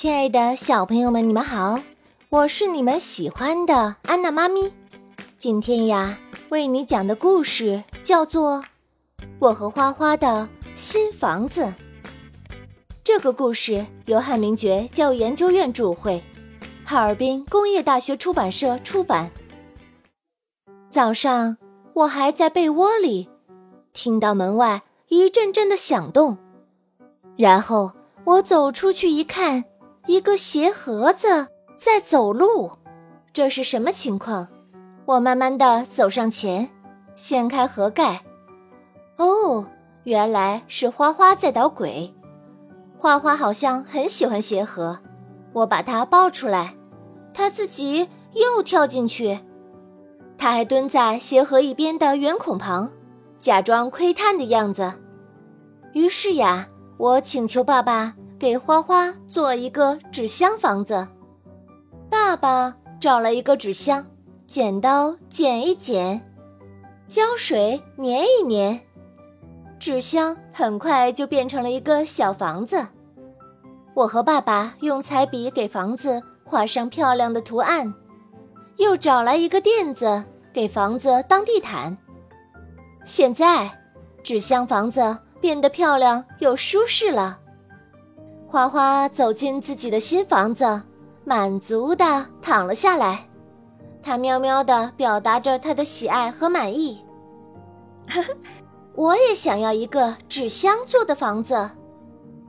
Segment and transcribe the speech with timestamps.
[0.00, 1.80] 亲爱的小朋友们，你们好，
[2.28, 4.72] 我是你们喜欢的安娜妈咪。
[5.36, 6.16] 今天呀，
[6.50, 8.58] 为你讲的故事叫做
[9.40, 11.64] 《我和花花的新房子》。
[13.02, 16.22] 这个故事由汉明觉教育研究院著会，
[16.84, 19.28] 哈尔滨工业大学出版社出版。
[20.92, 21.56] 早上，
[21.94, 23.28] 我还在被窝里，
[23.92, 26.38] 听到门外一阵阵的响动，
[27.36, 27.90] 然后
[28.22, 29.64] 我走出去一看。
[30.08, 32.72] 一个鞋盒子在走路，
[33.30, 34.48] 这是什么情况？
[35.04, 36.70] 我慢慢的走上前，
[37.14, 38.22] 掀开盒盖。
[39.18, 39.66] 哦，
[40.04, 42.10] 原来是花花在捣鬼。
[42.96, 44.98] 花花好像很喜欢鞋盒，
[45.52, 46.74] 我把它抱出来，
[47.34, 49.38] 它自己又跳进去。
[50.38, 52.90] 它还蹲在鞋盒一边的圆孔旁，
[53.38, 54.90] 假装窥探的样子。
[55.92, 58.14] 于是呀，我请求爸爸。
[58.38, 61.08] 给花花做一个纸箱房子，
[62.08, 64.06] 爸爸找了一个纸箱，
[64.46, 66.24] 剪刀剪一剪，
[67.08, 68.80] 胶水粘一粘，
[69.80, 72.86] 纸箱很快就变成了一个小房子。
[73.94, 77.92] 我和爸爸用彩笔给房子画上漂亮的图案，
[78.76, 81.98] 又找来一个垫子给房子当地毯。
[83.04, 83.68] 现在，
[84.22, 87.40] 纸箱房子变得漂亮又舒适了。
[88.50, 90.82] 花花走进自己的新房子，
[91.22, 93.28] 满足地躺了下来。
[94.02, 97.04] 他喵喵地表达着他的喜爱和满意。
[98.08, 98.34] 呵呵，
[98.94, 101.70] 我也想要一个纸箱做的房子。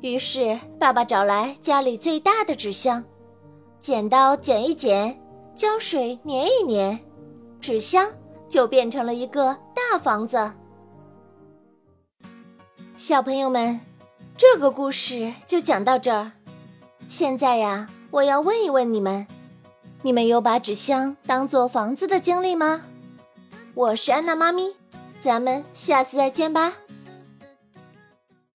[0.00, 3.04] 于是爸爸找来家里最大的纸箱，
[3.78, 5.20] 剪刀剪一剪，
[5.54, 6.98] 胶水粘一粘，
[7.60, 8.08] 纸箱
[8.48, 10.52] 就变成了一个大房子。
[12.96, 13.78] 小朋友们。
[14.44, 16.32] 这个故事就讲到这儿。
[17.06, 19.24] 现在呀，我要问一问你们：
[20.02, 22.82] 你们有把纸箱当做房子的经历吗？
[23.72, 24.74] 我是安娜妈咪，
[25.20, 26.72] 咱们下次再见吧。